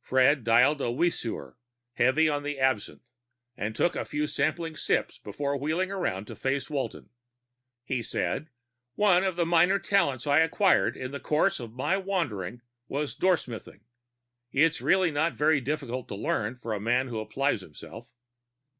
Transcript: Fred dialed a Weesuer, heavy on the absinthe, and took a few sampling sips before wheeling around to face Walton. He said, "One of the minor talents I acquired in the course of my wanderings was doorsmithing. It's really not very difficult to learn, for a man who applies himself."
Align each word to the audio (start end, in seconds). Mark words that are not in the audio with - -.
Fred 0.00 0.42
dialed 0.42 0.80
a 0.80 0.90
Weesuer, 0.90 1.54
heavy 1.92 2.28
on 2.28 2.42
the 2.42 2.58
absinthe, 2.58 3.04
and 3.56 3.76
took 3.76 3.94
a 3.94 4.04
few 4.04 4.26
sampling 4.26 4.74
sips 4.74 5.18
before 5.18 5.56
wheeling 5.56 5.88
around 5.92 6.24
to 6.26 6.34
face 6.34 6.68
Walton. 6.68 7.10
He 7.84 8.02
said, 8.02 8.50
"One 8.96 9.22
of 9.22 9.36
the 9.36 9.46
minor 9.46 9.78
talents 9.78 10.26
I 10.26 10.40
acquired 10.40 10.96
in 10.96 11.12
the 11.12 11.20
course 11.20 11.60
of 11.60 11.74
my 11.74 11.96
wanderings 11.96 12.62
was 12.88 13.14
doorsmithing. 13.14 13.82
It's 14.50 14.80
really 14.80 15.12
not 15.12 15.34
very 15.34 15.60
difficult 15.60 16.08
to 16.08 16.16
learn, 16.16 16.56
for 16.56 16.72
a 16.72 16.80
man 16.80 17.06
who 17.06 17.20
applies 17.20 17.60
himself." 17.60 18.12